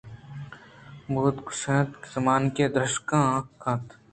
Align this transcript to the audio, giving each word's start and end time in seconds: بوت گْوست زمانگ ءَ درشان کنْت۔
بوت 1.13 1.37
گْوست 1.45 1.89
زمانگ 2.11 2.57
ءَ 2.63 2.73
درشان 2.75 3.25
کنْت۔ 3.61 3.87